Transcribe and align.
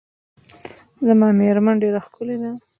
زما 1.07 1.27
میرمن 1.39 1.75
ډیره 1.83 1.99
ښکلې 2.05 2.35
ده. 2.41 2.51